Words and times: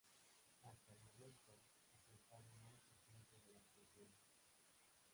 Hasta 0.63 0.95
el 0.95 0.99
momento, 1.01 1.59
es 1.93 2.07
el 2.09 2.17
faro 2.27 2.51
más 2.65 2.81
reciente 2.89 3.37
de 3.45 3.53
la 3.53 3.61
Argentina. 3.67 4.17